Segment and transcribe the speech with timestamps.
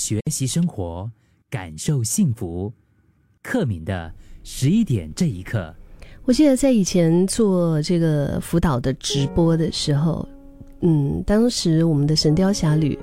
[0.00, 1.10] 学习生活，
[1.50, 2.72] 感受幸福。
[3.42, 4.10] 克敏的
[4.42, 5.74] 十一点这一刻，
[6.24, 10.26] 我记得在以前做这个辅导的直播的时候，
[10.80, 12.94] 嗯，当时我们的《神雕侠侣》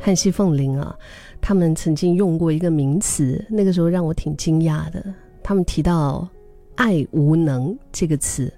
[0.00, 0.96] 汉西凤林啊，
[1.42, 5.04] 他们曾经用过一个名词，那个时候让我挺惊讶的。
[5.42, 6.26] 他们提到
[6.76, 8.50] “爱无能”这个词。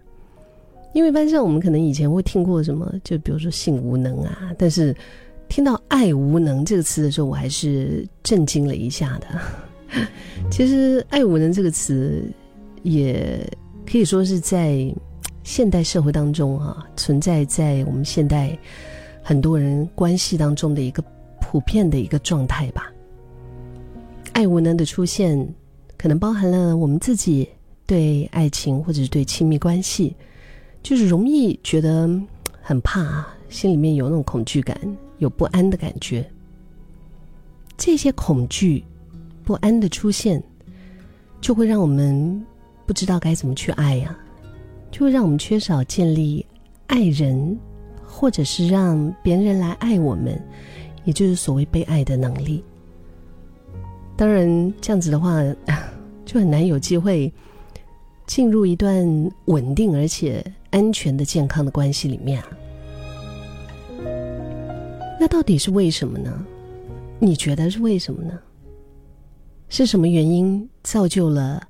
[0.95, 4.95] 因为一般上我们可能以前会听过什么，就比如说性无能啊，但是
[5.49, 9.27] 听到爱无能这个词的时候，我还是震惊了一下的。
[10.51, 12.23] 其实爱无能这个词，
[12.83, 13.39] 也
[13.91, 14.95] 可以说是在
[15.43, 18.57] 现代社会当中啊，存在在我们现代
[19.23, 21.03] 很多人关系当中的一个
[21.41, 22.93] 普遍的一个状态吧。
[24.33, 25.49] 爱无能的出现，
[25.97, 27.49] 可能包含了我们自己
[27.87, 30.15] 对爱情或者是对亲密关系。
[30.81, 32.09] 就是容易觉得
[32.63, 34.79] 很怕，心里面有那种恐惧感，
[35.19, 36.29] 有不安的感觉。
[37.77, 38.85] 这些恐惧、
[39.45, 40.43] 不安的出现，
[41.41, 42.45] 就会让我们
[42.87, 44.17] 不知道该怎么去爱呀，
[44.91, 46.45] 就会让我们缺少建立
[46.87, 47.59] 爱人，
[48.05, 50.41] 或者是让别人来爱我们，
[51.05, 52.65] 也就是所谓被爱的能力。
[54.17, 55.41] 当然，这样子的话，
[56.27, 57.33] 就很难有机会
[58.27, 60.45] 进入一段稳定而且。
[60.71, 62.49] 安全的、健康的关系里面啊，
[65.29, 66.45] 到底是为什么呢？
[67.21, 68.39] 你觉得是为什么呢？
[69.69, 71.63] 是什么原因造就了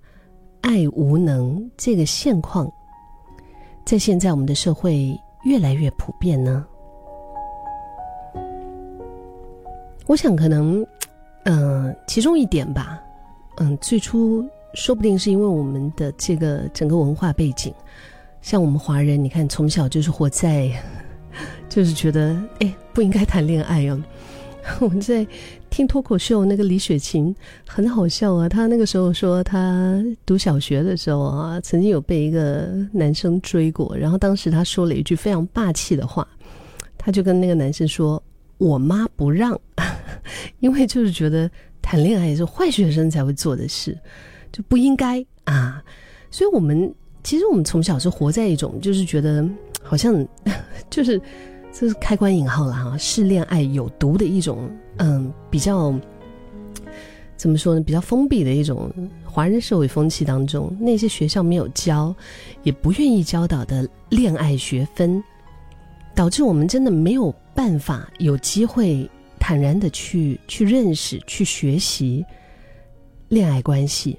[0.61, 2.70] 爱无能这个现况，
[3.84, 6.65] 在现在我们的社会越来越普遍呢？
[10.06, 10.87] 我想，可能，
[11.45, 13.03] 嗯，其中一点吧，
[13.56, 17.75] 嗯，最初说不定是因为我们的这个整个文化背景。
[18.41, 20.70] 像我们华人，你看从小就是活在，
[21.69, 24.05] 就是觉得哎不应该谈恋爱啊。
[24.81, 25.27] 我们在
[25.70, 27.34] 听脱口秀，那个李雪琴
[27.67, 28.47] 很好笑啊。
[28.47, 36.28] 她那个时候说，她读小学的时候啊，曾经有被一个男生追过，然后当时她说了一句非常霸气的话，
[36.99, 38.22] 她就跟那个男生说
[38.59, 39.59] ：“我妈不让，
[40.60, 41.50] 因为就是觉得
[41.81, 43.99] 谈恋爱也是坏学生才会做的事，
[44.53, 45.82] 就不应该啊。”
[46.31, 46.94] 所以，我们。
[47.25, 49.47] 其实我们从小是活在一种，就是觉得
[49.83, 50.27] 好像
[50.91, 51.21] 就是
[51.72, 55.94] 这是开关引号了哈，是恋爱有毒的一种，嗯，比较
[57.37, 57.81] 怎么说呢？
[57.81, 58.91] 比较封闭的一种
[59.25, 62.15] 华人社会风气当中，那些学校没有教，
[62.65, 65.22] 也不愿意教导的恋爱学分，
[66.15, 72.25] 导致我们真的没有办法有机会坦然的去去认识、去学习
[73.28, 74.19] 恋爱关系。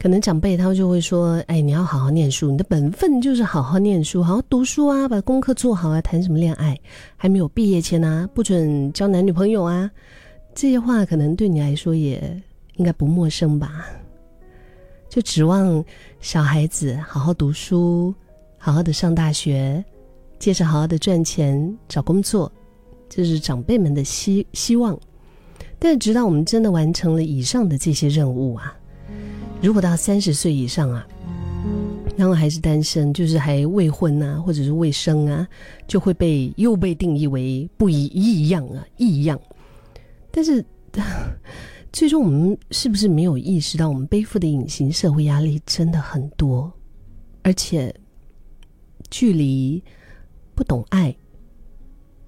[0.00, 6.74] 可能长辈他们就会说：“哎，你要好好念书，你的本分就是好好念书，好好读书啊，把功课做好啊，谈什么恋爱？
[7.18, 9.90] 还没有毕业前啊，不准交男女朋友啊。”
[10.54, 12.18] 这些话可能对你来说也
[12.76, 13.84] 应该不陌生吧？
[15.10, 15.84] 就指望
[16.18, 18.14] 小孩子好好读书，
[18.56, 19.84] 好好的上大学，
[20.38, 22.50] 接着好好的赚钱找工作，
[23.06, 24.98] 这是长辈们的希希望。
[25.78, 28.74] 但是直到我们真的完成了以上的这些任务啊。
[29.62, 31.06] 如果到三十岁以上啊，
[32.16, 35.46] 然后还是单身，就是还未婚啊，或者是未生啊，
[35.86, 39.38] 就会被又被定义为不一异样啊，异样。
[40.30, 40.64] 但是，
[41.92, 46.72] 最终我们是不是没有意识到，我们背负的隐形社会压力真的很多，
[47.42, 47.94] 而且
[49.10, 49.82] 距离
[50.54, 51.14] 不懂爱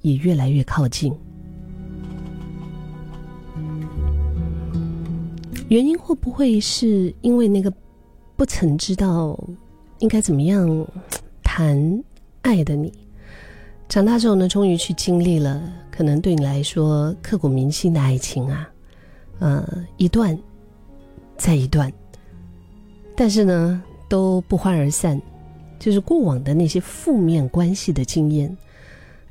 [0.02, 1.14] 也越来越靠近。
[5.72, 7.72] 原因会不会是因为那个
[8.36, 9.42] 不曾知道
[10.00, 10.86] 应该怎么样
[11.42, 12.04] 谈
[12.42, 12.92] 爱的你，
[13.88, 18.68] 长大之后呢，终于去经历了可能对你来说刻骨铭心的爱情啊，
[19.38, 19.66] 呃，
[19.96, 20.38] 一段
[21.38, 21.90] 再一段，
[23.16, 25.18] 但是呢都不欢而散，
[25.78, 28.54] 就是过往的那些负面关系的经验，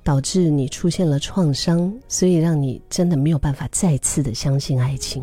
[0.03, 5.22] 导致你出现了创伤，所以让你真的没有办法再次的相信爱情。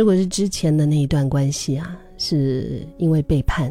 [0.00, 3.70] 如果是之前的那一段关系啊，是因为背叛，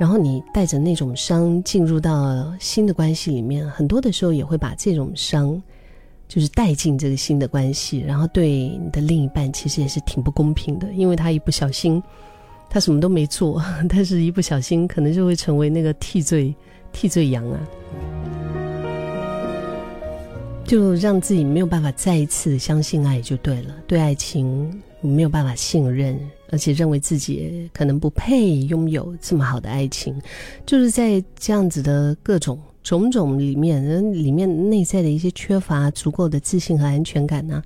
[0.00, 5.62] 然后你带着那种伤进入到新的关系里面，很多的时候也会把这种伤，
[6.26, 12.02] 就是带进这个新的关系，然后对你的另一半其实也是挺不公平的，因为他一不小心，
[12.70, 16.54] 他什么都没做， 但是一不小心可能就会成为那个替罪
[16.90, 17.60] 替罪羊啊，
[20.64, 24.82] 就让自己没有办法再一次相信爱就对了，对爱情。
[25.00, 26.18] 没有办法信任，
[26.50, 30.20] 而且认为自己可能不配拥有这么好的爱情，
[30.66, 37.62] 就是在这样子的各种种种里面，人里面内在的一些缺乏足够的自信和安全感呢，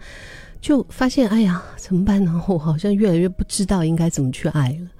[0.61, 2.43] 就发现，哎呀，怎么办呢？
[2.49, 4.91] 我好像越来越不知道应该怎么去爱了，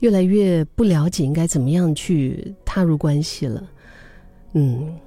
[0.00, 3.62] 越来越不了解应该怎么样去踏入关系了。
[4.52, 4.98] 嗯，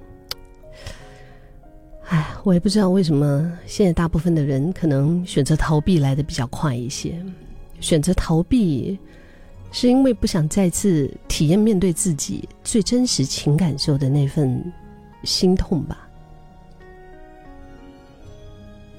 [2.44, 7.20] 我也不知道为什么现在大部分的人可能选择逃避来的比较快一些，
[7.80, 8.96] 选择逃避
[9.72, 14.72] 是因为不想再次体验面对自己最真实情感受的那份
[15.24, 16.08] 心痛吧。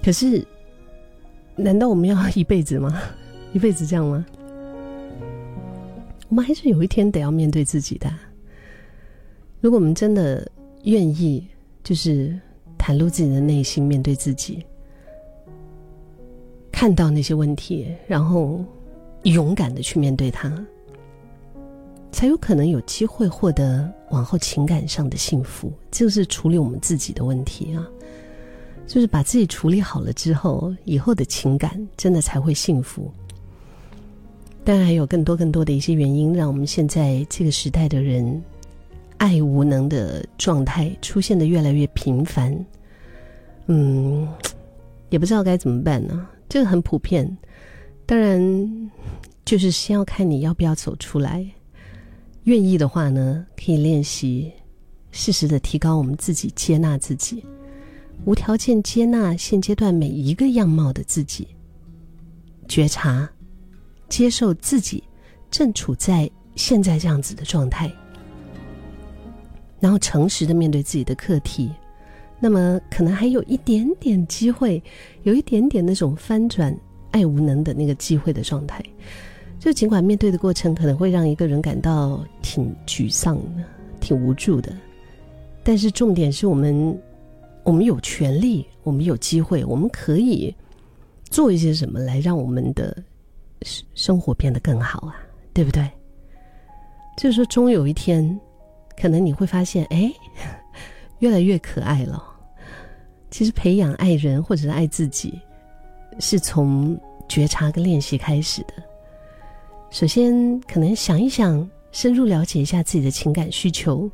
[0.03, 0.45] 可是。
[1.57, 3.01] 难道我们要一辈子吗？
[3.53, 4.25] 一辈子这样吗？
[6.27, 8.13] 我们还是有一天得要面对自己的。
[9.61, 10.45] 如果我们真的
[10.83, 11.47] 愿意，
[11.81, 12.37] 就是
[12.85, 14.63] 袒露自己的内心，面对自己，
[16.71, 18.63] 看到那些问题，然后
[19.23, 20.53] 勇敢的去面对它，
[22.11, 25.73] 才有可能有机会获得往后情感上的幸福。
[25.89, 27.87] 就是处理我们自己的问题啊。
[28.85, 33.11] 就是把自己处理好了之后，以后的情感真的才会幸福。
[34.63, 38.43] 当然还有更多更多的一些原因，让我们现在这个时代的人
[39.25, 42.55] 爱无能的状态出现的越来越频繁。
[43.65, 44.31] 嗯，
[45.09, 46.27] 也不知道该怎么办呢？
[46.47, 47.25] 这个很普遍。
[48.05, 48.91] 当然，
[49.43, 51.43] 就是先要看你要不要走出来。
[52.43, 54.53] 愿意的话呢，可以练习
[55.09, 57.43] 适时的提高我们自己，接纳自己。
[58.25, 61.47] 无条件接纳现阶段每一个样貌的自己，
[62.67, 63.27] 觉察、
[64.07, 65.03] 接受自己
[65.49, 67.91] 正处在现在这样子的状态，
[69.79, 71.71] 然后诚实的面对自己的课题，
[72.39, 74.81] 那么可能还有一点点机会，
[75.23, 76.75] 有一点点那种翻转
[77.11, 78.83] 爱无能的那个机会的状态。
[79.59, 83.63] 就尽管面对的过程可能会让一个人感到挺沮丧的、
[83.99, 84.75] 挺无助的，
[85.63, 86.97] 但是重点是我们。
[87.63, 90.53] 我们有权利，我们有机会，我们可以
[91.31, 92.95] 做一些什么来让我们的
[93.63, 95.15] 生生活变得更好啊？
[95.51, 95.89] 对不对？
[97.17, 98.39] 就是说，终有一天，
[98.99, 100.11] 可能你会发现，哎，
[101.19, 102.23] 越来越可爱了。
[103.29, 105.39] 其实，培养爱人或者是爱自己，
[106.19, 106.97] 是从
[107.27, 108.73] 觉察跟练习开始的。
[109.89, 114.09] 首先，可能想一想，深入了解一下自己的情感需求。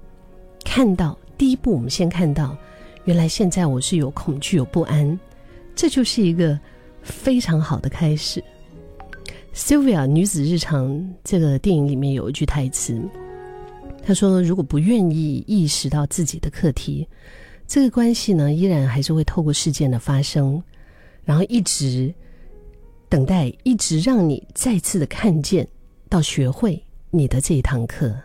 [0.64, 2.56] 看到第一步，我们先看到。
[3.06, 5.20] 原来现在我是有恐惧、有不安，
[5.76, 6.60] 这就是一个
[7.02, 8.44] 非常好的开始。
[9.56, 13.02] Sylvia 女子日常这个电影里面有一句台词，
[14.04, 17.08] 他说：“如果不愿意意识到自己的课题，
[17.68, 20.62] 这个关系呢，依然还是会透过事件的发生，
[21.24, 22.14] 然后一直
[23.08, 25.68] 等待，一直让你再次的看见
[26.10, 28.16] 到学会你的这一堂课。”